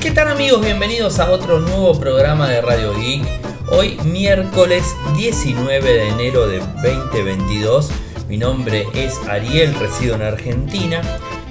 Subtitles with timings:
[0.00, 0.64] ¿Qué tal amigos?
[0.64, 3.22] Bienvenidos a otro nuevo programa de Radio Geek.
[3.70, 4.82] Hoy miércoles
[5.14, 7.90] 19 de enero de 2022.
[8.26, 11.02] Mi nombre es Ariel, resido en Argentina.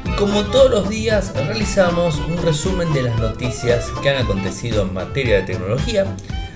[0.04, 4.96] Y como todos los días realizamos un resumen de las noticias que han acontecido en
[4.96, 6.08] materia de tecnología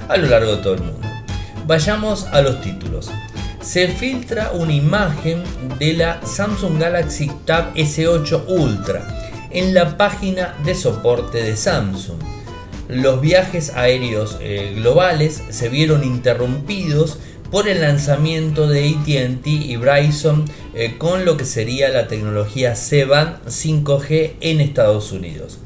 [0.09, 1.07] a lo largo de todo el mundo.
[1.67, 3.11] Vayamos a los títulos.
[3.61, 5.43] Se filtra una imagen
[5.77, 9.22] de la Samsung Galaxy Tab S8 Ultra
[9.53, 12.19] en la página de soporte de Samsung.
[12.89, 20.45] Los viajes aéreos eh, globales se vieron interrumpidos por el lanzamiento de ATT y Verizon
[20.73, 25.59] eh, con lo que sería la tecnología C-Band 5G en Estados Unidos.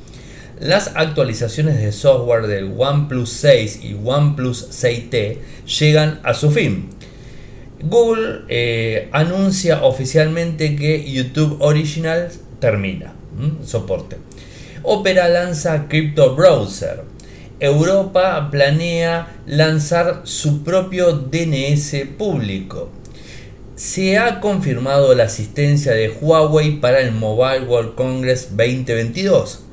[0.60, 5.38] Las actualizaciones de software del OnePlus 6 y OnePlus 6T
[5.80, 6.90] llegan a su fin.
[7.82, 13.17] Google eh, anuncia oficialmente que YouTube Original termina.
[13.64, 14.18] Soporte.
[14.84, 17.04] Opera lanza Crypto Browser.
[17.60, 22.90] Europa planea lanzar su propio DNS público.
[23.76, 29.64] Se ha confirmado la asistencia de Huawei para el Mobile World Congress 2022.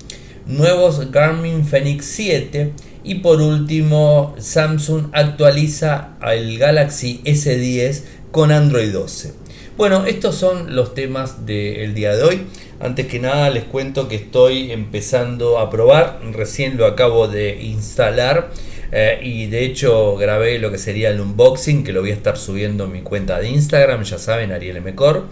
[0.46, 9.44] Nuevos Garmin Fenix 7 y por último Samsung actualiza el Galaxy S10 con Android 12.
[9.76, 12.46] Bueno, estos son los temas del día de hoy.
[12.84, 18.50] Antes que nada les cuento que estoy empezando a probar, recién lo acabo de instalar
[18.92, 22.36] eh, y de hecho grabé lo que sería el unboxing que lo voy a estar
[22.36, 25.28] subiendo en mi cuenta de Instagram, ya saben, Ariel Mecor.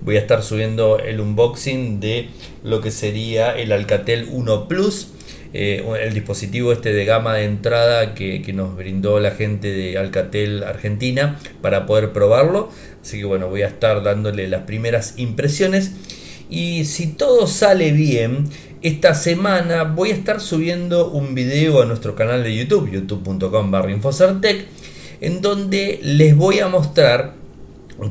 [0.00, 2.30] Voy a estar subiendo el unboxing de
[2.64, 5.12] lo que sería el Alcatel 1 Plus.
[5.52, 9.96] Eh, el dispositivo este de gama de entrada que, que, nos brindó la gente de
[9.96, 12.68] Alcatel Argentina para poder probarlo.
[13.00, 15.92] Así que bueno, voy a estar dándole las primeras impresiones.
[16.48, 18.44] Y si todo sale bien,
[18.82, 23.90] esta semana voy a estar subiendo un video a nuestro canal de YouTube, youtube.com barra
[23.90, 24.66] infocertec,
[25.20, 27.34] en donde les voy a mostrar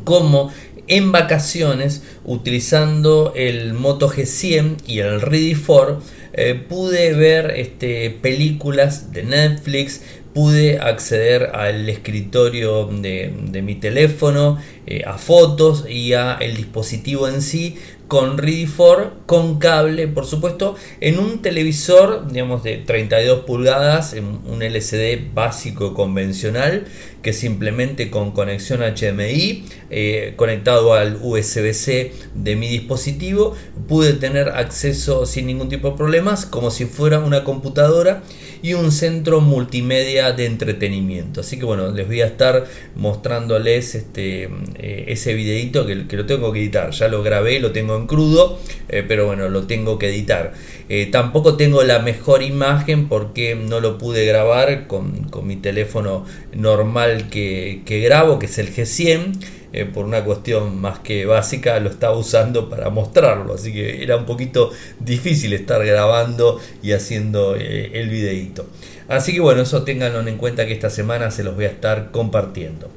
[0.03, 0.51] cómo
[0.87, 6.01] en vacaciones, utilizando el Moto G100 y el Ready 4,
[6.33, 10.01] eh, pude ver este, películas de Netflix,
[10.33, 17.41] pude acceder al escritorio de, mi teléfono, eh, a fotos y a el dispositivo en
[17.41, 24.13] sí con Ready 4 con cable, por supuesto, en un televisor, digamos, de 32 pulgadas,
[24.13, 26.85] en un LCD básico convencional,
[27.25, 33.55] que simplemente con conexión HDMI, eh, conectado al USB-C de mi dispositivo,
[33.87, 38.21] pude tener acceso sin ningún tipo de problemas, como si fuera una computadora
[38.61, 41.41] y un centro multimedia de entretenimiento.
[41.41, 42.65] Así que bueno, les voy a estar
[42.95, 46.91] mostrándoles este, eh, ese videito que, lo tengo que editar.
[46.91, 48.59] Ya lo grabé, lo tengo en crudo,
[48.89, 50.53] eh, pero bueno, lo tengo que editar.
[50.89, 56.25] Eh, tampoco tengo la mejor imagen porque no lo pude grabar con, con mi teléfono
[56.53, 59.39] normal que, grabo, que es el G100.
[59.73, 64.15] Eh, por una cuestión más que básica, lo estaba usando para mostrarlo, así que era
[64.15, 64.71] un poquito
[65.01, 68.67] difícil estar grabando y haciendo eh, el videito.
[69.09, 72.11] Así que bueno, eso ténganlo en cuenta que esta semana se los voy a estar
[72.11, 72.89] compartiendo.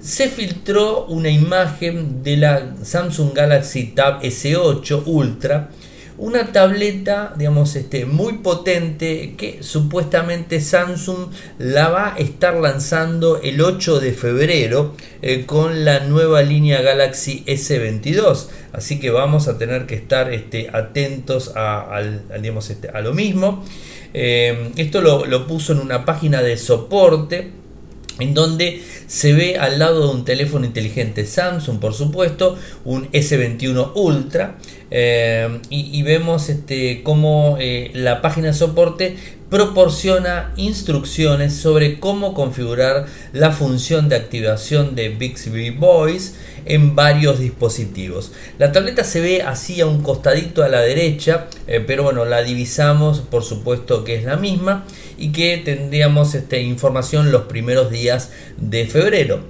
[0.00, 5.68] Se filtró una imagen de la Samsung Galaxy Tab S8 Ultra
[6.20, 13.62] una tableta, digamos, este, muy potente que supuestamente Samsung la va a estar lanzando el
[13.62, 18.48] 8 de febrero eh, con la nueva línea Galaxy S22.
[18.72, 22.02] Así que vamos a tener que estar este, atentos a,
[22.38, 23.64] digamos, este, a lo mismo.
[24.12, 27.59] Eh, esto lo, lo puso en una página de soporte
[28.22, 33.92] en donde se ve al lado de un teléfono inteligente Samsung, por supuesto, un S21
[33.94, 34.58] Ultra,
[34.92, 39.16] eh, y, vemos este, cómo eh, la página de soporte
[39.50, 46.34] proporciona instrucciones sobre cómo configurar la función de activación de Bixby Voice
[46.64, 48.32] en varios dispositivos.
[48.58, 52.42] La tableta se ve así a un costadito a la derecha, eh, pero bueno, la
[52.42, 54.84] divisamos, por supuesto que es la misma
[55.18, 59.40] y que tendríamos este, información los primeros días de febrero.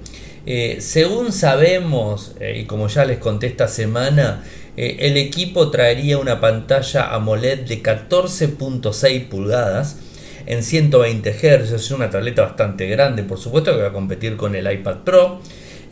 [0.47, 4.43] Eh, según sabemos, eh, y como ya les conté esta semana,
[4.77, 9.97] el equipo traería una pantalla AMOLED de 14.6 pulgadas
[10.45, 14.55] en 120 Hz, es una tableta bastante grande, por supuesto que va a competir con
[14.55, 15.39] el iPad Pro.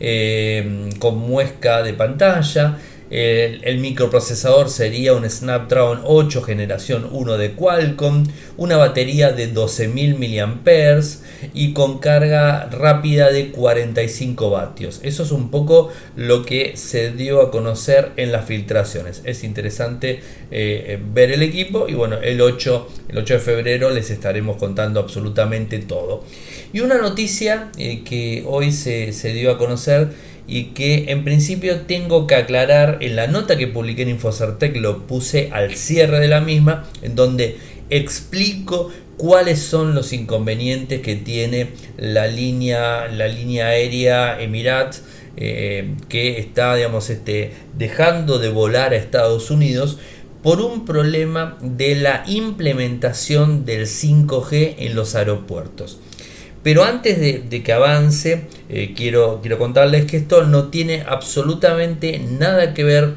[0.02, 2.78] Eh, con muesca de pantalla.
[3.10, 8.26] El, microprocesador sería un Snapdragon 8 generación 1 de Qualcomm,
[8.56, 15.00] una batería de 12.000 mAh y con carga rápida de 45 vatios.
[15.02, 19.22] Eso es un poco lo que se dio a conocer en las filtraciones.
[19.24, 20.20] Es interesante
[20.52, 25.00] eh, ver el equipo y bueno, el 8, el 8 de febrero les estaremos contando
[25.00, 26.22] absolutamente todo.
[26.72, 30.10] Y una noticia eh, que hoy se, se dio a conocer
[30.50, 35.06] y que en principio tengo que aclarar en la nota que publiqué en Infocertec lo
[35.06, 37.56] puse al cierre de la misma en donde
[37.88, 44.96] explico cuáles son los inconvenientes que tiene la línea la línea aérea Emirat
[45.36, 49.98] eh, que está digamos este dejando de volar a Estados Unidos
[50.42, 55.98] por un problema de la implementación del 5G en los aeropuertos.
[56.62, 62.72] Pero antes de, que avance, eh, quiero, quiero contarles que esto no tiene absolutamente nada
[62.72, 63.14] que ver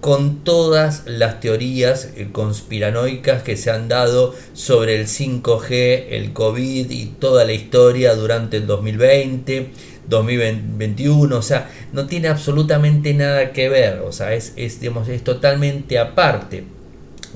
[0.00, 6.90] con todas las teorías eh, conspiranoicas que se han dado sobre el 5G, el COVID
[6.90, 9.70] y toda la historia durante el 2020,
[10.08, 15.98] 2021, o sea, no tiene absolutamente nada que ver, o sea, es, es, es totalmente
[15.98, 16.75] aparte.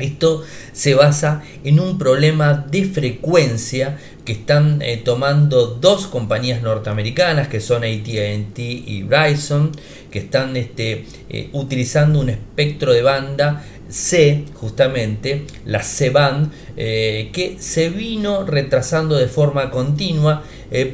[0.00, 0.43] Esto
[0.73, 7.61] se basa en un problema de frecuencia que están eh, tomando dos compañías norteamericanas que
[7.61, 9.73] son ATT y Verizon,
[10.11, 17.56] que están este, eh, utilizando un espectro de banda C, justamente, la C-Band, eh, que
[17.58, 20.44] se vino retrasando de forma continua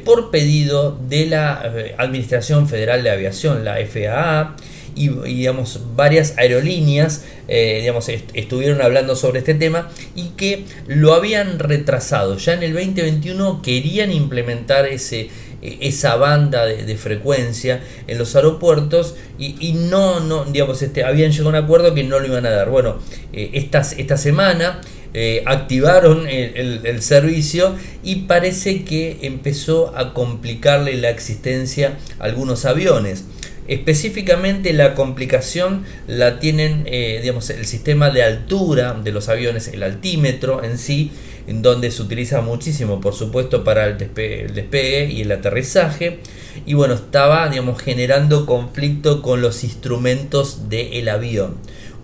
[0.03, 1.61] por pedido de la
[1.99, 4.55] Administración Federal de Aviación, la FAA,
[4.97, 11.59] y, digamos, varias aerolíneas eh, digamos, estuvieron hablando sobre este tema y que lo habían
[11.59, 12.37] retrasado.
[12.37, 15.29] Ya en el 2021 querían implementar ese,
[15.61, 21.49] e, esa banda de, frecuencia en los aeropuertos y, no, no, digamos, este, habían llegado
[21.49, 22.69] a un acuerdo que no lo iban a dar.
[22.69, 22.97] Bueno,
[23.31, 24.81] eh, esta, esta semana
[25.13, 32.65] eh, activaron el, el, servicio y parece que empezó a complicarle la existencia a algunos
[32.65, 33.23] aviones.
[33.67, 39.83] Específicamente la complicación la tienen eh, digamos, el sistema de altura de los aviones, el
[39.83, 41.11] altímetro en sí,
[41.47, 46.19] en donde se utiliza muchísimo, por supuesto, para el despegue, y el aterrizaje.
[46.65, 51.55] Y bueno, estaba digamos, generando conflicto con los instrumentos del avión.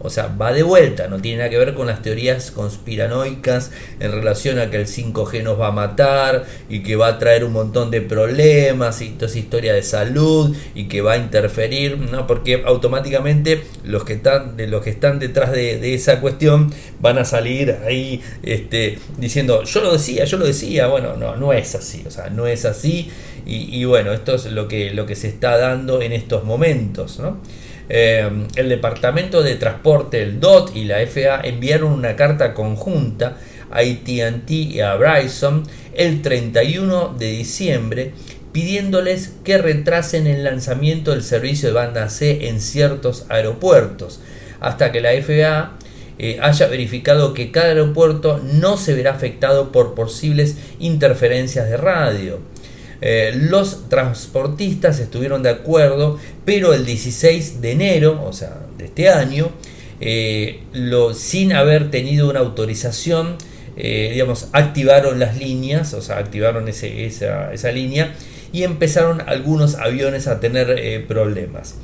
[0.03, 3.71] O sea, va de vuelta, no tiene nada que ver con las teorías conspiranoicas
[4.01, 7.45] en relación a que el 5G nos va a matar y que va a traer
[7.45, 11.97] un montón de problemas y toda esa historia de salud y que va a interferir,
[11.97, 12.27] ¿no?
[12.27, 17.23] Porque automáticamente los que están, de los que están detrás de, esa cuestión van a
[17.23, 22.03] salir ahí este, diciendo, yo lo decía, yo lo decía, bueno, no, no es así,
[22.05, 23.09] o sea, no es así
[23.45, 27.19] y, y bueno, esto es lo que, lo que se está dando en estos momentos,
[27.19, 27.37] ¿no?
[27.89, 33.37] Eh, el Departamento de Transporte, el DOT y la FAA enviaron una carta conjunta
[33.71, 35.63] a ATT y a Bryson
[35.93, 38.13] el 31 de diciembre
[38.51, 44.21] pidiéndoles que retrasen el lanzamiento del servicio de banda C en ciertos aeropuertos
[44.59, 45.73] hasta que la FAA
[46.19, 52.39] eh, haya verificado que cada aeropuerto no se verá afectado por posibles interferencias de radio.
[53.05, 59.09] Eh, los transportistas estuvieron de acuerdo, pero el 16 de enero, o sea, de este
[59.09, 59.51] año,
[59.99, 63.35] eh, lo, sin haber tenido una autorización,
[63.75, 68.15] eh, digamos, activaron las líneas, o sea, activaron esa, esa, línea
[68.53, 71.75] y empezaron algunos aviones a tener problemas.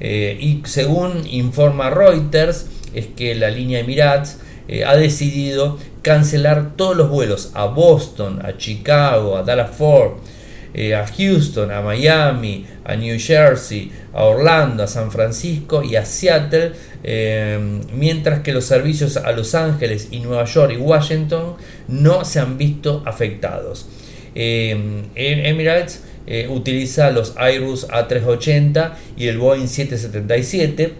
[0.00, 4.38] y según informa Reuters, es que la línea Emirates
[4.86, 10.18] ha decidido cancelar todos los vuelos a Boston, a Chicago, a Dallas Fort,
[10.80, 16.04] eh, a Houston, a Miami, a New Jersey, a Orlando, a San Francisco y a
[16.04, 16.70] Seattle,
[17.02, 17.58] eh,
[17.92, 21.56] mientras que los servicios a Los Ángeles y Nueva York y Washington
[21.88, 23.88] no se han visto afectados.
[24.36, 26.04] Eh, Emirates
[26.48, 30.92] utiliza los Airbus A380 y el Boeing 777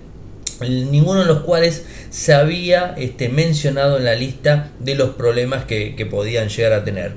[0.60, 6.08] ninguno de los cuales se había este, mencionado en la lista de los problemas que
[6.10, 7.12] podían llegar a tener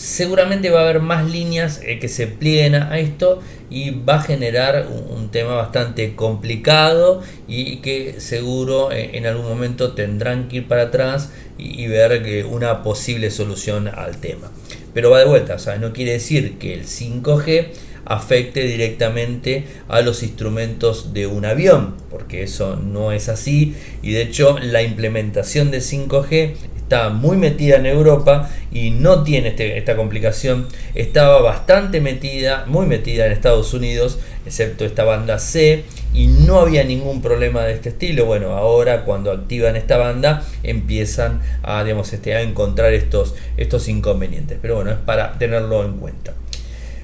[0.00, 4.22] seguramente va a haber más líneas eh, que se plieguen a esto y va a
[4.22, 10.68] generar un, tema bastante complicado y que seguro eh, en algún momento tendrán que ir
[10.68, 14.50] para atrás y, ver que una posible solución al tema.
[14.94, 17.66] Pero va de vuelta, o sea, no quiere decir que el 5G
[18.06, 24.22] afecte directamente a los instrumentos de un avión, porque eso no es así y de
[24.22, 26.54] hecho la implementación de 5G
[26.90, 30.66] está muy metida en Europa y no tiene este, esta complicación.
[30.96, 36.82] Estaba bastante metida, muy metida en Estados Unidos, excepto esta banda C y no había
[36.82, 38.26] ningún problema de este estilo.
[38.26, 44.58] Bueno, ahora cuando activan esta banda empiezan a, digamos, este, a encontrar estos, estos inconvenientes.
[44.60, 46.34] Pero bueno, es para tenerlo en cuenta.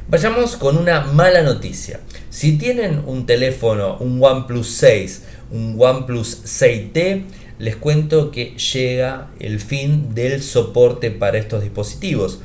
[0.08, 2.00] Vayamos con una mala noticia.
[2.28, 7.22] Si tienen un teléfono, un OnePlus 6, un OnePlus 6T,
[7.58, 12.40] les cuento que llega el fin del soporte para estos dispositivos.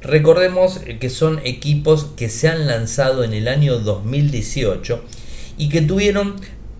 [0.00, 5.02] Recordemos que son equipos que se han lanzado en el año 2018
[5.56, 6.36] y que tuvieron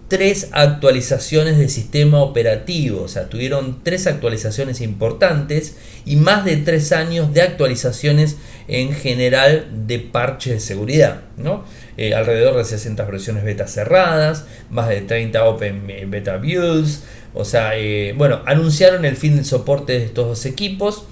[0.08, 6.92] tres actualizaciones de sistema operativo, o sea, tuvieron tres actualizaciones importantes y más de tres
[6.92, 8.36] años de actualizaciones
[8.68, 11.64] en general de parches de seguridad, ¿no?
[11.98, 17.02] Eh, alrededor de 60 versiones beta cerradas, más de 30 open beta views,
[17.34, 21.04] o sea, eh, bueno, anunciaron el fin del soporte de estos dos equipos.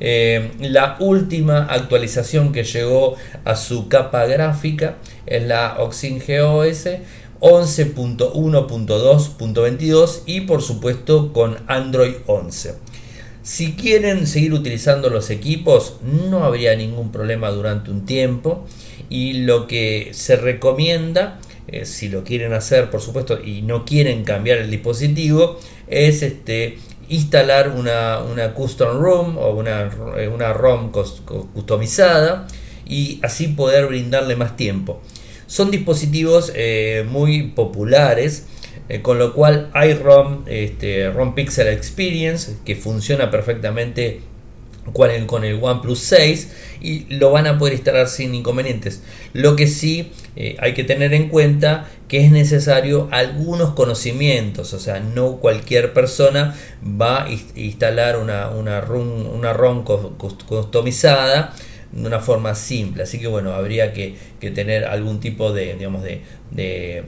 [0.00, 6.86] Eh, la última actualización que llegó a su capa gráfica es la Oxygen GOS
[7.40, 12.74] 11.1.2.22 y por supuesto con Android 11.
[13.42, 18.66] Si quieren seguir utilizando los equipos no habría ningún problema durante un tiempo
[19.08, 24.24] y lo que se recomienda eh, si lo quieren hacer por supuesto y no quieren
[24.24, 32.46] cambiar el dispositivo es este instalar una, custom ROM o una, eh, una ROM customizada
[32.86, 35.00] y así poder brindarle más tiempo.
[35.46, 38.46] Son dispositivos eh, muy populares,
[39.02, 44.22] con lo cual hay ROM, este, ROM Pixel Experience, que funciona perfectamente
[44.92, 49.02] con el OnePlus 6 y lo van a poder instalar sin inconvenientes.
[49.32, 54.78] Lo que sí eh, hay que tener en cuenta que es necesario algunos conocimientos, o
[54.78, 61.52] sea, no cualquier persona va a instalar una, una, ROM, una ROM customizada
[61.90, 63.02] de una forma simple.
[63.02, 64.14] Así que bueno, habría que,
[64.54, 67.02] tener algún tipo de, digamos, de,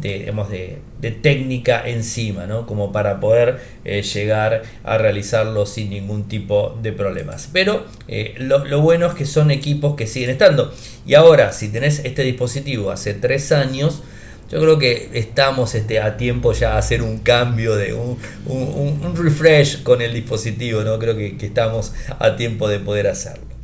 [0.00, 0.82] de,
[1.22, 2.66] técnica encima, ¿no?
[2.66, 7.48] Como para poder eh, llegar a realizarlo sin ningún tipo de problemas.
[7.52, 10.72] Pero eh, lo, lo, bueno es que son equipos que siguen estando.
[11.06, 14.02] Y ahora, si tenés este dispositivo hace tres años,
[14.50, 19.16] yo creo que estamos este, a tiempo ya a hacer un cambio de un, un,
[19.16, 20.98] refresh con el dispositivo, ¿no?
[21.00, 23.55] Creo que estamos a tiempo de poder hacerlo.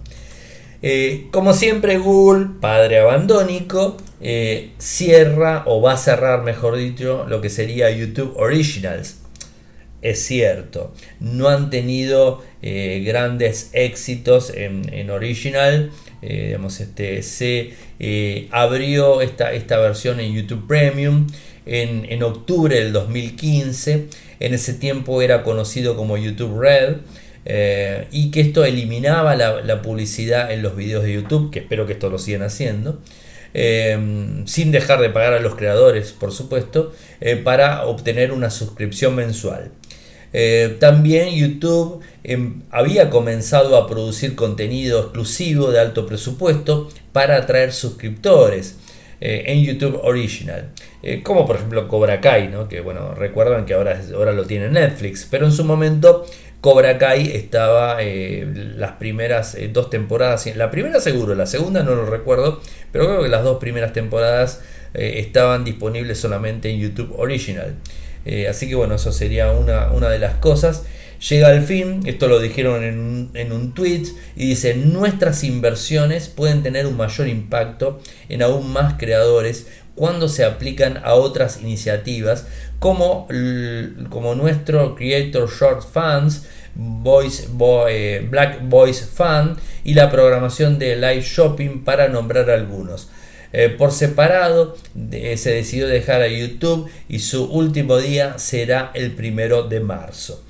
[0.82, 7.40] Eh, como siempre, Google, padre abandónico, eh, cierra o va a cerrar, mejor dicho, lo
[7.40, 9.20] que sería YouTube Originals.
[10.02, 15.92] Es cierto, no han tenido eh, grandes éxitos en, Original.
[16.20, 17.74] este, se
[18.50, 21.28] abrió esta, esta, versión en YouTube Premium
[21.64, 24.08] en, en octubre del 2015.
[24.40, 26.96] En ese tiempo era conocido como YouTube Red.
[27.44, 31.94] Eh, y que esto eliminaba la, publicidad en los videos de YouTube, que espero que
[31.94, 33.00] esto lo sigan haciendo,
[33.54, 33.98] eh,
[34.46, 39.72] sin dejar de pagar a los creadores, por supuesto, eh, para obtener una suscripción mensual.
[40.78, 48.76] también YouTube em, había comenzado a producir contenido exclusivo de alto presupuesto para atraer suscriptores
[49.20, 50.70] en YouTube Original.
[51.22, 55.44] como por ejemplo Cobra Kai, que bueno, recuerdan que ahora, ahora lo tiene Netflix, pero
[55.46, 56.24] en su momento
[56.62, 61.96] Cobra Kai estaba eh, las primeras eh, dos temporadas, la primera seguro, la segunda no
[61.96, 62.60] lo recuerdo,
[62.92, 64.60] pero creo que las dos primeras temporadas
[64.94, 67.74] eh, estaban disponibles solamente en YouTube Original.
[68.48, 70.84] así que bueno, eso sería una, una, de las cosas.
[71.28, 74.04] Llega al fin, esto lo dijeron en un, en un tweet,
[74.36, 79.66] y dice, nuestras inversiones pueden tener un mayor impacto en aún más creadores
[79.96, 82.46] cuando se aplican a otras iniciativas
[82.82, 83.28] como,
[84.10, 87.46] como nuestro Creator Short Fans, Voice,
[87.88, 93.08] eh, Black Voice Fan y la programación de Live Shopping para nombrar algunos.
[93.52, 94.74] Eh, por separado
[95.12, 100.42] se decidió dejar a YouTube y su último día será el primero de marzo.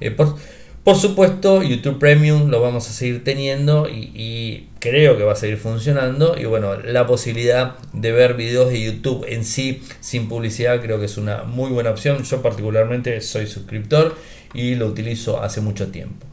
[0.00, 0.36] Eh, por,
[0.84, 5.58] por supuesto, YouTube Premium lo vamos a seguir teniendo y, creo que va a seguir
[5.58, 6.36] funcionando.
[6.36, 11.04] Y bueno, la posibilidad de ver videos de YouTube en sí sin publicidad creo que
[11.04, 12.24] es una muy buena opción.
[12.24, 14.16] Yo particularmente soy suscriptor
[14.52, 16.26] y lo utilizo hace mucho tiempo.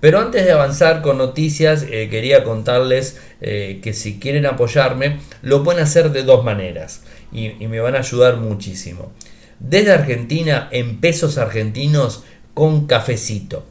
[0.00, 5.62] Pero antes de avanzar con noticias, eh, quería contarles eh, que si quieren apoyarme, lo
[5.62, 9.12] pueden hacer de dos maneras y me van a ayudar muchísimo.
[9.58, 13.64] Desde Argentina, en pesos argentinos, con cafecito.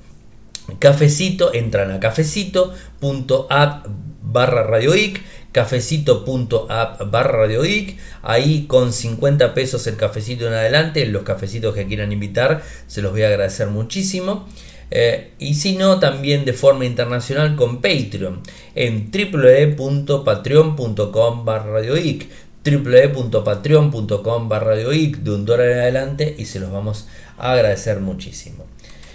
[0.80, 3.88] Cafecito, entran a cafecito.app
[4.32, 5.22] barra radioic,
[5.52, 12.12] cafecito.app barra radioic, ahí con 50 pesos el cafecito en adelante, los cafecitos que quieran
[12.12, 14.48] invitar, se los voy a agradecer muchísimo.
[14.94, 18.42] Eh, y si no, también de forma internacional con Patreon
[18.76, 22.28] en www.patreon.com barra radioic
[22.64, 27.08] www.patreon.com barra de un dólar en adelante y se los vamos
[27.38, 28.66] a agradecer muchísimo.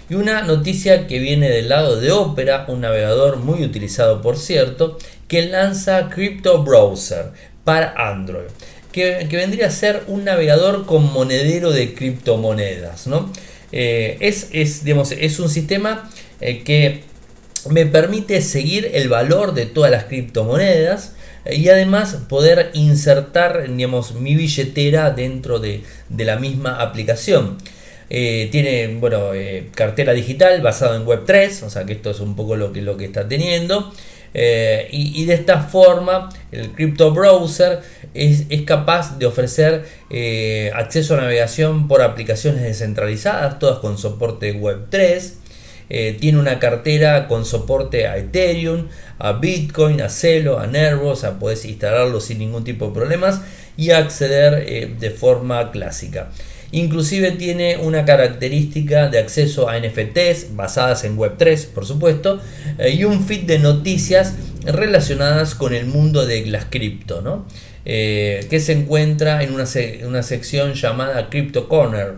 [0.09, 4.97] Y una noticia que viene del lado de Opera, un navegador muy utilizado por cierto,
[5.27, 7.31] que lanza Crypto Browser
[7.63, 8.47] para Android.
[8.91, 13.07] Que, vendría a ser un navegador con monedero de criptomonedas.
[13.07, 13.31] ¿no?
[13.71, 16.09] Eh, es, es, es un sistema
[16.39, 17.03] eh, que
[17.69, 21.13] me permite seguir el valor de todas las criptomonedas
[21.51, 25.83] y además poder insertar digamos, mi billetera dentro de,
[26.17, 27.57] la misma aplicación.
[28.09, 32.35] Eh, tiene bueno, eh, cartera digital basado en Web3, o sea que esto es un
[32.35, 33.91] poco lo que, lo que está teniendo.
[34.33, 37.79] Eh, y, de esta forma el Crypto Browser
[38.13, 39.85] es, es capaz de ofrecer
[40.75, 45.37] acceso a navegación por aplicaciones descentralizadas, todas con soporte Web3.
[45.89, 48.87] Eh, tiene una cartera con soporte a Ethereum,
[49.19, 53.41] a Bitcoin, a Celo, a Nervos, o puedes instalarlo sin ningún tipo de problemas
[53.77, 56.29] y acceder eh, de forma clásica.
[56.71, 62.41] Inclusive tiene una característica de acceso a NFTs basadas en Web3, por supuesto,
[62.77, 64.33] eh, y un feed de noticias
[64.65, 67.45] relacionadas con el mundo de las cripto,
[67.85, 69.63] que se encuentra en una,
[70.05, 72.15] una sección llamada Crypto Corner.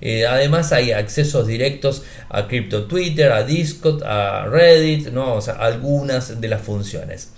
[0.00, 5.38] Eh, además hay accesos directos a Crypto Twitter, a Discord, a Reddit, ¿no?
[5.58, 7.30] algunas de las funciones.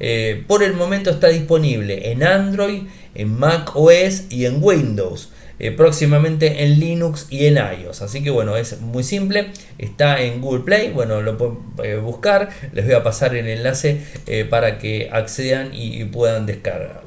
[0.00, 2.82] Eh, por el momento está disponible en Android,
[3.14, 5.30] en Mac OS y en Windows.
[5.58, 8.02] Eh, próximamente en Linux y en iOS.
[8.02, 9.50] Así que bueno, es muy simple.
[9.78, 10.90] Está en Google Play.
[10.90, 12.48] Bueno, lo pueden buscar.
[12.72, 14.00] Les voy a pasar el enlace
[14.50, 17.02] para que accedan y puedan descargar.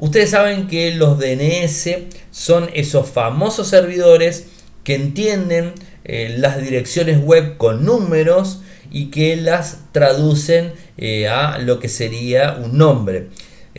[0.00, 1.90] Ustedes saben que los DNS
[2.30, 4.46] son esos famosos servidores
[4.82, 11.80] que entienden eh, las direcciones web con números y que las traducen eh, a lo
[11.80, 13.26] que sería un nombre.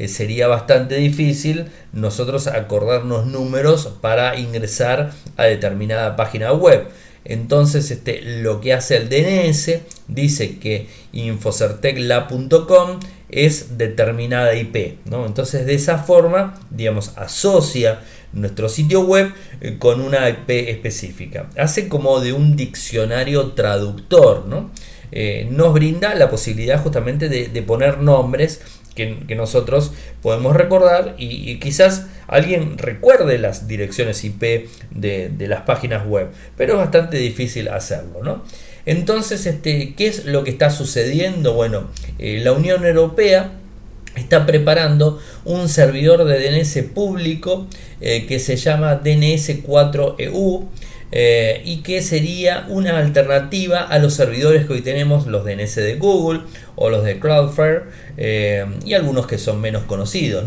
[0.01, 6.87] Eh, sería bastante difícil nosotros acordarnos números para ingresar a determinada página web.
[7.23, 14.97] Entonces, este, lo que hace el DNS dice que infocertecla.com es determinada IP.
[15.05, 15.27] ¿no?
[15.27, 17.99] Entonces de esa forma, digamos, asocia
[18.33, 19.31] nuestro sitio web
[19.61, 21.47] eh, con una IP específica.
[21.57, 24.47] Hace como de un diccionario traductor.
[24.47, 24.71] ¿no?
[25.11, 28.61] Eh, nos brinda la posibilidad justamente de, poner nombres
[28.95, 36.29] que, nosotros podemos recordar y, quizás alguien recuerde las direcciones IP de, las páginas web,
[36.57, 38.23] pero es bastante difícil hacerlo.
[38.23, 38.43] ¿no?
[38.85, 41.53] Entonces, este, ¿qué es lo que está sucediendo?
[41.53, 43.51] Bueno, eh, la Unión Europea
[44.15, 47.67] está preparando un servidor de DNS público
[48.01, 50.67] eh, que se llama DNS4EU.
[51.13, 55.95] Eh, y que sería una alternativa a los servidores que hoy tenemos, los DNS de
[55.95, 56.41] Google
[56.75, 57.83] o los de Cloudflare
[58.85, 60.45] y algunos que son menos conocidos.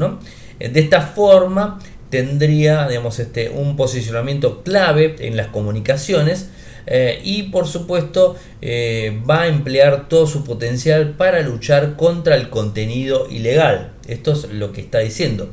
[0.59, 1.81] De esta forma
[2.14, 6.48] tendría digamos, este, un posicionamiento clave en las comunicaciones
[6.87, 12.50] eh, y por supuesto eh, va a emplear todo su potencial para luchar contra el
[12.50, 13.94] contenido ilegal.
[14.07, 15.50] Esto es lo que está diciendo.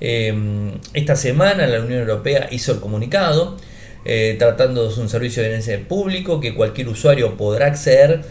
[0.00, 3.56] Esta semana la Unión Europea hizo el comunicado
[4.04, 8.22] eh, tratando de un servicio de DNS público que cualquier usuario podrá acceder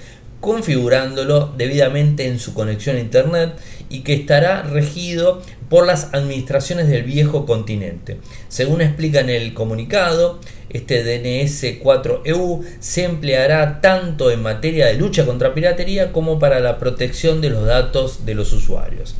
[0.41, 3.53] configurándolo debidamente en su conexión a internet
[3.89, 8.17] y que estará regido por las administraciones del viejo continente.
[8.49, 15.53] Según explica en el comunicado, este DNS4EU se empleará tanto en materia de lucha contra
[15.53, 19.15] piratería como para la protección de los datos de los usuarios.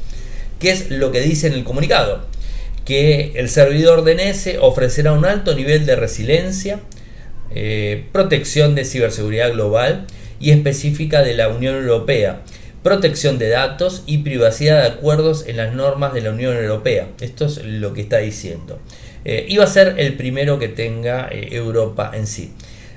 [0.60, 2.26] ¿Qué es lo que dice en el comunicado?
[2.86, 6.80] Que el servidor DNS ofrecerá un alto nivel de resiliencia,
[7.54, 10.08] eh, protección de ciberseguridad global
[10.40, 12.42] y específica de la Unión Europea,
[12.84, 17.08] protección de datos y privacidad de acuerdos en las normas de la Unión Europea.
[17.22, 18.80] Esto es lo que está diciendo.
[19.24, 22.54] Eh, iba a ser el primero que tenga eh, Europa en sí.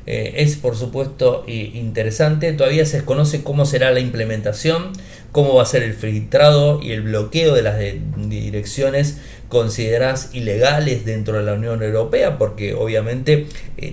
[0.06, 4.92] Eh, es por supuesto interesante, todavía se desconoce cómo será la implementación,
[5.32, 7.80] cómo va a ser el filtrado y el bloqueo de las
[8.16, 9.18] direcciones
[9.54, 13.46] consideradas ilegales dentro de la Unión Europea, porque obviamente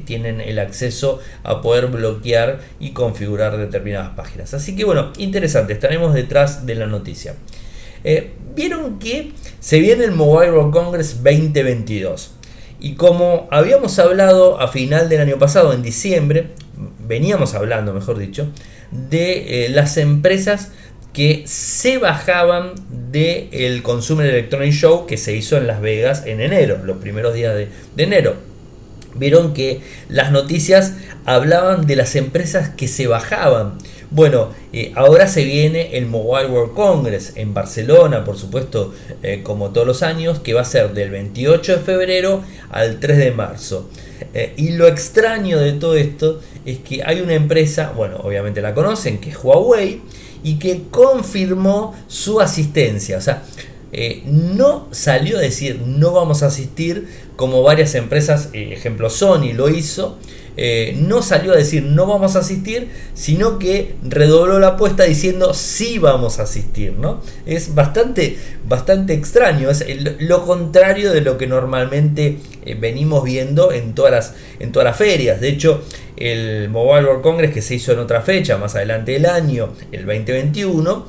[0.05, 4.55] tienen el acceso a poder bloquear y configurar determinadas páginas.
[4.55, 7.35] Así que bueno, interesante, estaremos detrás de la noticia.
[8.55, 12.31] Vieron que se viene el Mobile World Congress 2022.
[12.79, 16.47] Y como habíamos hablado a final del año pasado, en diciembre,
[17.07, 18.49] veníamos hablando, mejor dicho,
[18.91, 20.71] de eh, las empresas
[21.13, 22.73] que se bajaban
[23.11, 27.33] del el Consumer Electronic Show que se hizo en Las Vegas en enero, los primeros
[27.33, 28.35] días de, de enero.
[29.13, 30.93] Vieron que las noticias
[31.25, 33.77] hablaban de las empresas que se bajaban
[34.09, 38.93] Bueno, eh, ahora se viene el Mobile World Congress en Barcelona, por supuesto,
[39.23, 43.17] eh, como todos los años, que va a ser del 28 de febrero al 3
[43.17, 43.89] de marzo.
[44.33, 48.73] Eh, y lo extraño de todo esto es que hay una empresa, bueno, obviamente la
[48.73, 50.01] conocen, que es Huawei,
[50.43, 53.17] y que confirmó su asistencia.
[53.17, 53.43] O sea,
[54.25, 60.17] no salió a decir no vamos a asistir como varias empresas, ejemplo Sony lo hizo,
[60.57, 65.53] eh, no salió a decir no vamos a asistir, sino que redobló la apuesta diciendo
[65.53, 67.21] sí vamos a asistir, ¿no?
[67.45, 69.85] Es bastante, bastante extraño, es
[70.19, 74.97] lo contrario de lo que normalmente eh, venimos viendo en todas, las, en todas las
[74.97, 75.39] ferias.
[75.39, 75.83] De hecho,
[76.21, 80.05] el Mobile World Congress que se hizo en otra fecha, más adelante del año, el
[80.05, 81.05] 2021,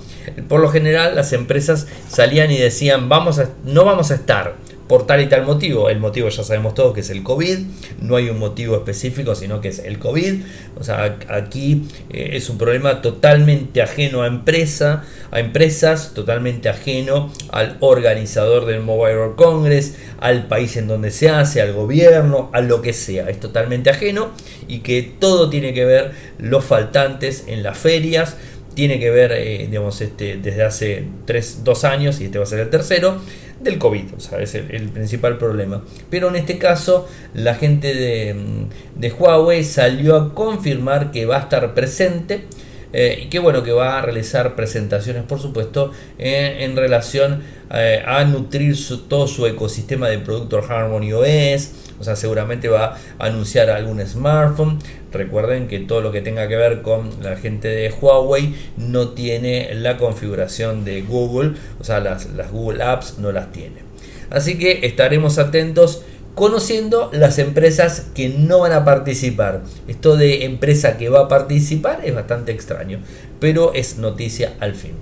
[0.49, 4.57] por lo general las empresas salían y decían vamos a, no vamos a estar
[4.93, 5.89] por tal y tal motivo.
[5.89, 7.61] El motivo ya sabemos todos que es el COVID,
[8.03, 10.43] no hay un motivo específico, sino que es el COVID.
[10.79, 17.33] O sea, aquí eh, es un problema totalmente ajeno a empresa, a empresas, totalmente ajeno
[17.53, 22.61] al organizador del Mobile World Congress, al país en donde se hace, al gobierno, a
[22.61, 23.31] lo que sea.
[23.31, 24.33] Es totalmente ajeno
[24.69, 28.37] y que todo tiene que ver los faltantes en las ferias
[28.75, 32.47] tiene que ver, eh, digamos, este, desde hace tres, dos años, y este va a
[32.47, 33.21] ser el tercero,
[33.61, 35.85] del COVID, o sea, es el, principal problema.
[36.11, 41.73] Pero en este caso, la gente de, Huawei salió a confirmar que va a estar
[41.73, 42.45] presente
[42.93, 47.43] eh, y que bueno, que va a realizar presentaciones, por supuesto, en relación
[47.75, 48.77] eh, a nutrir
[49.09, 51.71] todo su ecosistema de productos Harmony OS,
[52.03, 54.81] o sea, seguramente va a anunciar algún smartphone.
[55.13, 59.73] Recuerden que todo lo que tenga que ver con la gente de Huawei no tiene
[59.75, 63.77] la configuración de Google, o sea, las, Google Apps no las tiene.
[64.31, 66.03] Así que estaremos atentos
[66.35, 69.63] conociendo las empresas que no van a participar.
[69.87, 72.99] Esto de empresa que va a participar es bastante extraño,
[73.39, 74.95] pero es noticia al fin.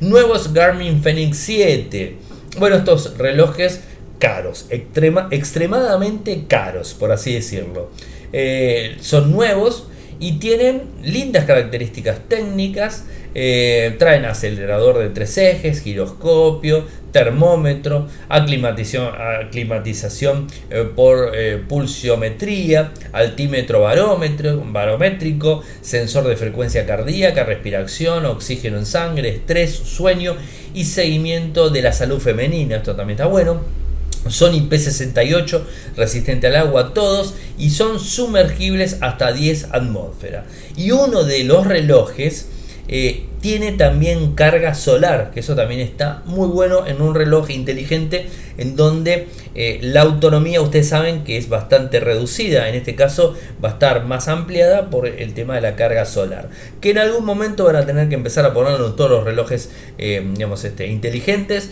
[0.00, 2.16] Nuevos Garmin Fenix 7.
[2.58, 3.82] Bueno, estos relojes
[4.18, 7.90] caros, extremadamente caros, por así decirlo.
[8.32, 9.88] Eh, son nuevos
[10.20, 13.06] y tienen lindas características técnicas.
[13.34, 21.32] Eh, traen acelerador de tres ejes, giroscopio, termómetro, aclimatización, aclimatización eh, por
[21.68, 30.36] pulsiometría, altímetro barómetro, barométrico, sensor de frecuencia cardíaca, respiración, oxígeno en sangre, estrés, sueño
[30.74, 32.76] y seguimiento de la salud femenina.
[32.76, 33.87] Esto también está bueno
[34.30, 35.62] son IP68,
[35.96, 40.44] resistente al agua todos y son sumergibles hasta 10 atmósferas.
[40.76, 42.46] Y uno de los relojes
[42.88, 48.28] eh, tiene también carga solar, que eso también está muy bueno en un reloj inteligente
[48.56, 53.70] en donde eh, la autonomía ustedes saben que es bastante reducida, en este caso va
[53.70, 56.48] a estar más ampliada por el tema de la carga solar,
[56.80, 59.70] que en algún momento van a tener que empezar a ponerlo en todos los relojes
[59.98, 61.70] eh, digamos, este, inteligentes,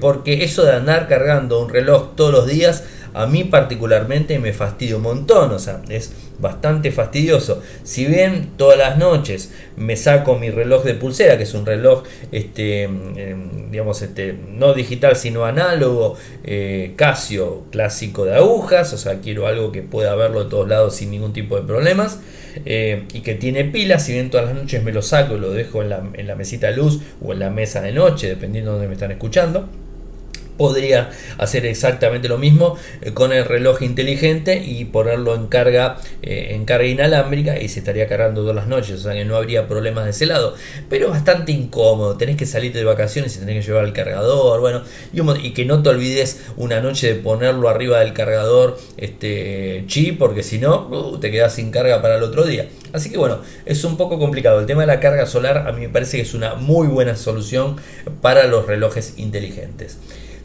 [0.00, 2.84] porque eso de andar cargando un reloj todos los días,
[3.16, 7.62] a mí particularmente me fastidia un montón, o sea, es bastante fastidioso.
[7.82, 12.02] Si bien todas las noches me saco mi reloj de pulsera, que es un reloj,
[12.30, 19.20] este, em, digamos, este, no digital sino análogo, eh, Casio clásico de agujas, o sea,
[19.20, 22.20] quiero algo que pueda verlo de todos lados sin ningún tipo de problemas.
[22.66, 25.82] Eh, y que tiene pilas, si bien todas las noches me lo saco, lo dejo
[25.82, 28.74] en la, en la mesita de luz o en la mesa de noche, dependiendo de
[28.76, 29.68] donde me están escuchando
[30.56, 36.48] podría hacer exactamente lo mismo eh, con el reloj inteligente y ponerlo en carga eh,
[36.50, 39.68] en carga inalámbrica y se estaría cargando todas las noches o sea que no habría
[39.68, 40.54] problemas de ese lado.
[40.88, 44.82] Pero bastante incómodo tenés que salir de vacaciones y tenés que llevar el cargador bueno
[45.12, 50.42] y, que no te olvides una noche de ponerlo arriba del cargador este chip porque
[50.42, 52.68] si no uh, te quedas sin carga para el otro día.
[52.92, 54.60] Así que bueno es un poco complicado.
[54.60, 57.16] El tema de la carga solar a mí me parece que es una muy buena
[57.16, 57.76] solución
[58.20, 59.98] para los relojes inteligentes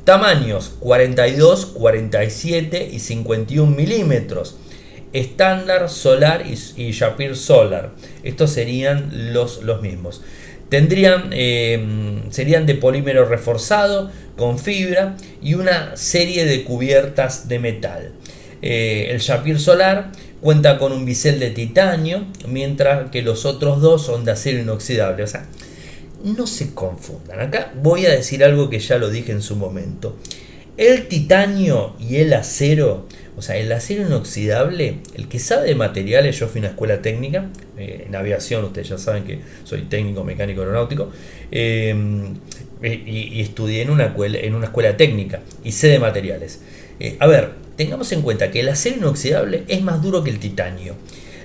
[0.03, 4.57] Tamaños 42, 47 y 51 milímetros.
[5.13, 6.93] Estándar, solar y, y
[7.35, 7.91] Solar.
[8.23, 10.21] Estos serían los, los mismos.
[10.69, 18.13] Tendrían, em, serían de polímero reforzado con fibra y una serie de cubiertas de metal.
[18.61, 24.05] Eh, el Shapir Solar cuenta con un bisel de titanio, mientras que los otros dos
[24.05, 25.23] son de acero inoxidable.
[25.23, 25.45] O sea,
[26.23, 27.39] no se confundan.
[27.39, 30.17] Acá voy a decir algo que ya lo dije en su momento.
[30.77, 33.05] El titanio y el acero,
[33.37, 37.01] o sea, el acero inoxidable, el que sabe de materiales, yo fui a una escuela
[37.01, 41.11] técnica, eh, en aviación, ustedes ya saben que soy técnico mecánico aeronáutico,
[41.51, 41.93] eh,
[42.81, 46.61] y, estudié en una, en una escuela técnica y sé de materiales.
[46.99, 50.39] Eh, a ver, tengamos en cuenta que el acero inoxidable es más duro que el
[50.39, 50.95] titanio.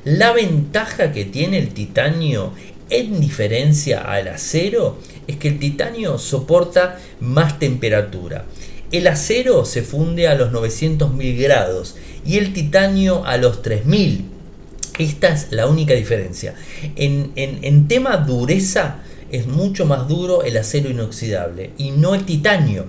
[0.05, 2.53] La ventaja que tiene el titanio
[2.89, 8.45] En diferencia al acero, es que el titanio soporta más temperatura.
[8.93, 14.25] El acero se funde a los 900.000 grados y el titanio a los 3000.
[14.99, 16.55] Esta es la única diferencia.
[16.95, 22.87] En, en tema dureza es mucho más duro el acero inoxidable y no el titanio.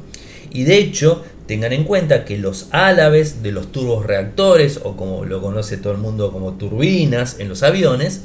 [0.51, 5.25] Y de hecho, tengan en cuenta que los álabes de los turbos reactores, o como
[5.25, 8.21] lo conoce todo el mundo como turbinas en los aviones,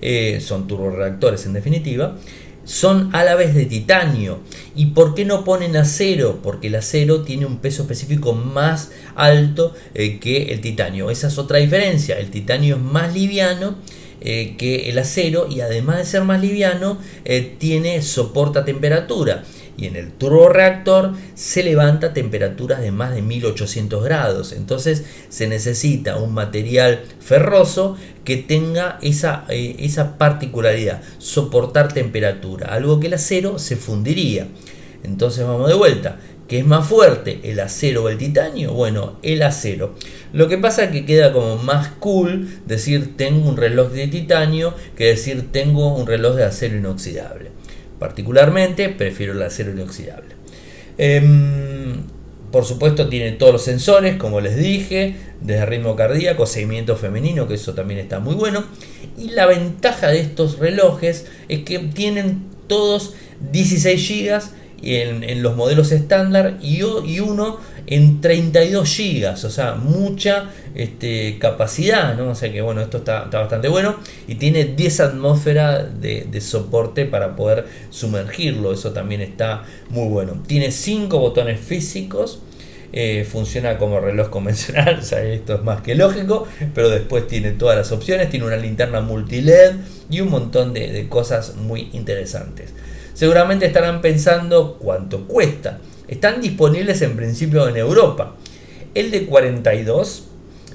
[0.00, 2.16] eh, son turboreactores en definitiva,
[2.64, 4.40] son álabes de titanio.
[4.74, 6.40] ¿Y por qué no ponen acero?
[6.42, 11.10] Porque el acero tiene un peso específico más alto eh, que el titanio.
[11.10, 12.18] Esa es otra diferencia.
[12.18, 13.76] El titanio es más liviano
[14.20, 16.98] eh, que el acero y además de ser más liviano
[17.58, 19.44] tiene soporta temperatura
[19.76, 24.52] y en el turboreactor se levanta temperaturas de más de 1800 grados.
[24.52, 33.00] Entonces se necesita un material ferroso que tenga esa, eh, esa particularidad, soportar temperatura, algo
[33.00, 34.48] que el acero se fundiría.
[35.02, 36.18] Entonces vamos de vuelta.
[36.48, 38.74] ¿Qué es más fuerte, el acero o el titanio?
[38.74, 39.94] Bueno, el acero.
[40.34, 44.74] Lo que pasa es que queda como más cool decir tengo un reloj de titanio
[44.94, 47.50] que decir tengo un reloj de acero inoxidable.
[47.98, 50.34] Particularmente prefiero el acero inoxidable.
[50.98, 52.02] Em,
[52.50, 57.54] por supuesto tiene todos los sensores, como les dije, desde ritmo cardíaco, seguimiento femenino, que
[57.54, 58.64] eso también está muy bueno.
[59.18, 63.14] Y la ventaja de estos relojes es que tienen todos
[63.52, 64.42] 16 GB
[64.82, 72.30] en, los modelos estándar y uno en 32 GB, o sea, mucha este, capacidad, ¿no?
[72.30, 77.36] O sea que bueno, esto está, bastante bueno y tiene 10 atmósferas de, soporte para
[77.36, 80.42] poder sumergirlo, eso también está muy bueno.
[80.46, 82.40] Tiene 5 botones físicos.
[82.96, 87.50] Eh, funciona como reloj convencional, o sea, esto es más que lógico, pero después tiene
[87.50, 89.72] todas las opciones, tiene una linterna multi-LED
[90.10, 92.72] y un montón de, de cosas muy interesantes.
[93.12, 95.80] Seguramente estarán pensando cuánto cuesta.
[96.08, 98.36] Están disponibles en principio en Europa.
[98.94, 100.24] El de 42,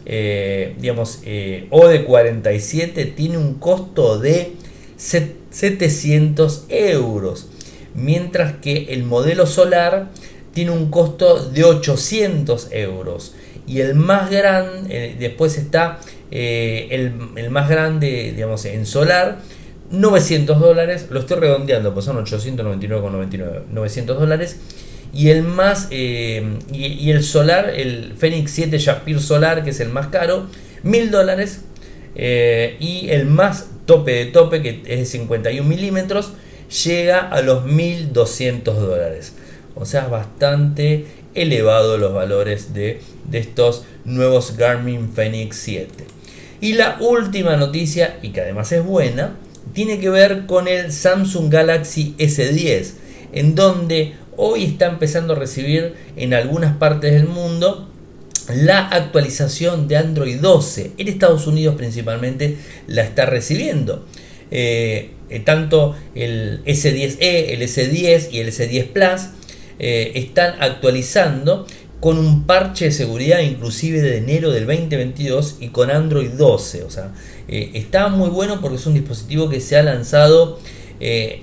[0.06, 4.54] eh, digamos, eh, o de 47 tiene un costo de
[4.98, 7.48] 700 euros.
[7.94, 10.10] Mientras que el modelo solar
[10.54, 13.36] tiene un costo de 800 euros.
[13.68, 16.00] Y el más grande, eh, después está
[16.32, 19.40] el, el, más grande, digamos, en solar,
[19.92, 21.06] 900 dólares.
[21.12, 23.66] Lo estoy redondeando, pues son 899,99.
[23.72, 24.58] 900 dólares
[25.14, 29.90] y el más eh, y, el solar el Fenix 7 Shapir Solar que es el
[29.90, 30.48] más caro
[30.84, 31.62] 1000 dólares
[32.16, 36.34] eh, y el más tope de tope que es de 51 milímetros
[36.86, 39.34] llega a los 1200 dólares.
[39.76, 46.06] O sea bastante elevado los valores de, de estos nuevos Garmin Fenix 7
[46.62, 49.38] y la última noticia y que además es buena
[49.74, 52.94] tiene que ver con el Samsung Galaxy S10
[53.32, 57.90] en donde hoy está empezando a recibir en algunas partes del mundo
[58.48, 60.94] la actualización de Android 12.
[60.98, 64.06] En Estados Unidos principalmente la está recibiendo.
[64.50, 69.30] Eh, eh, tanto el S10e, el S10 y el S10 Plus
[69.78, 71.68] eh, están actualizando
[72.00, 76.84] con un parche de seguridad inclusive de enero del 2022 y con Android 12.
[76.84, 77.12] O sea,
[77.50, 80.60] está muy bueno porque es un dispositivo que se ha lanzado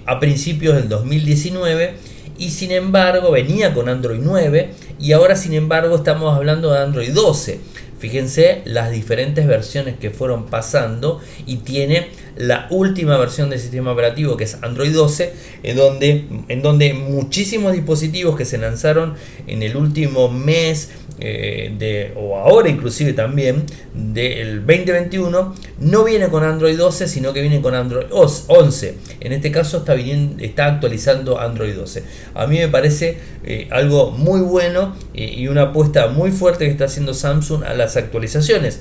[0.07, 4.71] a principios del 2019 y sin embargo venía con Android 9
[5.01, 7.61] y ahora sin embargo estamos hablando de Android 12.
[7.99, 14.37] Fíjense las diferentes versiones que fueron pasando y tiene la última versión del sistema operativo
[14.37, 19.15] que es Android 12 en donde, en donde muchísimos dispositivos que se lanzaron
[19.47, 26.45] en el último mes eh, de, o ahora inclusive también del 2021 no viene con
[26.45, 31.41] Android 12 sino que viene con Android 11 en este caso está, viniendo, está actualizando
[31.41, 36.33] Android 12 a mí me parece eh, algo muy bueno eh, y una apuesta muy
[36.33, 38.81] fuerte que está haciendo Samsung a las actualizaciones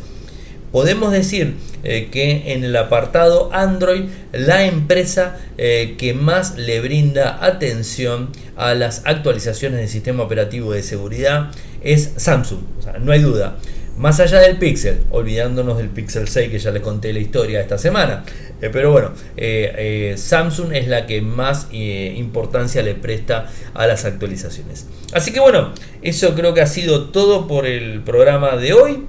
[0.76, 8.74] podemos decir que en el apartado Android la empresa que más le brinda atención a
[8.74, 12.60] las actualizaciones del sistema operativo de seguridad es Samsung,
[13.00, 13.56] no hay duda.
[13.96, 17.78] Más allá del Pixel, olvidándonos del Pixel 6 que ya les conté la historia esta
[17.78, 18.26] semana.
[18.62, 24.04] Eh, pero bueno, eh, eh, Samsung es la que más importancia le presta a las
[24.04, 24.88] actualizaciones.
[25.14, 29.06] Así que bueno, eso creo que ha sido todo por el programa de hoy.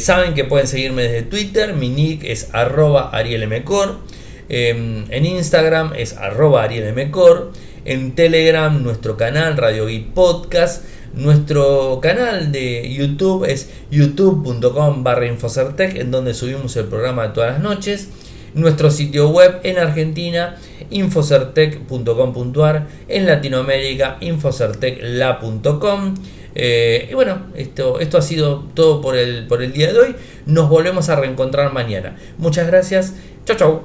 [0.00, 3.98] Saben que pueden seguirme desde Twitter, mi nick es arroba arielmcor.
[4.48, 7.52] Em, en Instagram es arroba arielmcor.
[7.84, 10.84] En Telegram nuestro canal Radio Geek Podcast.
[11.14, 17.62] Nuestro canal de YouTube es youtube.com barra Infocertec, en donde subimos el programa todas las
[17.62, 18.08] noches.
[18.54, 20.56] nuestro sitio web en Argentina
[20.90, 26.14] infocertec.com.ar, en Latinoamérica infocertecla.com.
[26.54, 30.16] Eh, y bueno, esto, esto ha sido todo por el, por el día de hoy.
[30.46, 32.16] Nos volvemos a reencontrar mañana.
[32.38, 33.14] Muchas gracias.
[33.44, 33.82] Chau, chau.